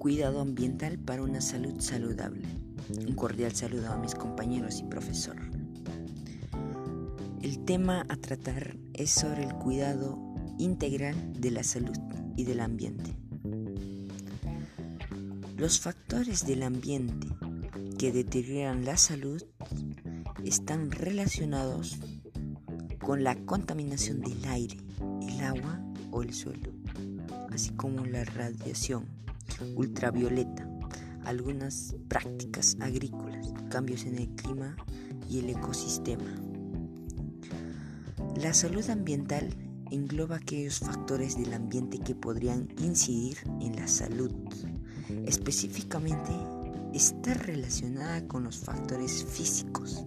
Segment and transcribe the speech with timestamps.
[0.00, 2.48] cuidado ambiental para una salud saludable.
[3.06, 5.36] Un cordial saludo a mis compañeros y profesor.
[7.42, 10.18] El tema a tratar es sobre el cuidado
[10.58, 11.98] integral de la salud
[12.34, 13.14] y del ambiente.
[15.58, 17.28] Los factores del ambiente
[17.98, 19.44] que deterioran la salud
[20.42, 21.98] están relacionados
[23.00, 24.78] con la contaminación del aire,
[25.28, 25.78] el agua
[26.10, 26.72] o el suelo,
[27.50, 29.19] así como la radiación
[29.76, 30.68] ultravioleta,
[31.24, 34.76] algunas prácticas agrícolas, cambios en el clima
[35.28, 36.34] y el ecosistema.
[38.36, 39.48] La salud ambiental
[39.90, 44.32] engloba aquellos factores del ambiente que podrían incidir en la salud.
[45.26, 46.32] Específicamente,
[46.94, 49.99] está relacionada con los factores físicos,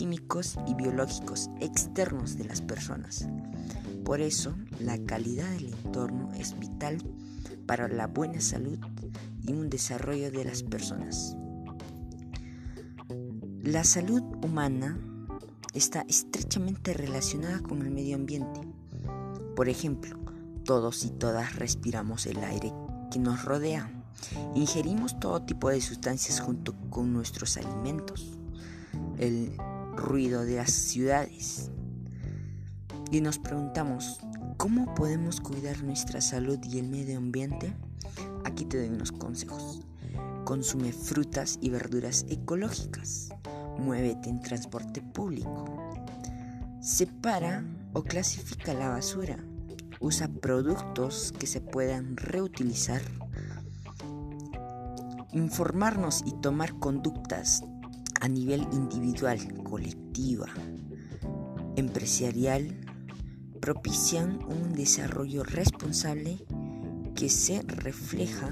[0.00, 3.28] químicos y biológicos externos de las personas.
[4.02, 6.96] Por eso, la calidad del entorno es vital
[7.66, 8.78] para la buena salud
[9.46, 11.36] y un desarrollo de las personas.
[13.62, 14.98] La salud humana
[15.74, 18.62] está estrechamente relacionada con el medio ambiente.
[19.54, 20.18] Por ejemplo,
[20.64, 22.72] todos y todas respiramos el aire
[23.12, 23.90] que nos rodea.
[24.54, 28.38] Ingerimos todo tipo de sustancias junto con nuestros alimentos.
[29.18, 29.52] El
[30.00, 31.70] ruido de las ciudades.
[33.12, 34.20] Y nos preguntamos,
[34.56, 37.74] ¿cómo podemos cuidar nuestra salud y el medio ambiente?
[38.44, 39.82] Aquí te doy unos consejos.
[40.44, 43.28] Consume frutas y verduras ecológicas.
[43.78, 45.94] Muévete en transporte público.
[46.80, 49.38] Separa o clasifica la basura.
[50.00, 53.02] Usa productos que se puedan reutilizar.
[55.32, 57.62] Informarnos y tomar conductas
[58.20, 60.46] a nivel individual, colectiva,
[61.76, 62.80] empresarial,
[63.60, 66.38] propician un desarrollo responsable
[67.14, 68.48] que se refleja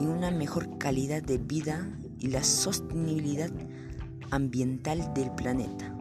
[0.00, 1.88] en una mejor calidad de vida
[2.18, 3.50] y la sostenibilidad
[4.30, 5.94] ambiental del planeta.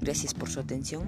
[0.00, 1.04] Gracias por su atención.